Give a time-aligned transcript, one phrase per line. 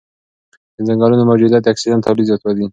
[0.75, 2.65] د ځنګلونو موجودیت د اکسیجن تولید زیاتوي.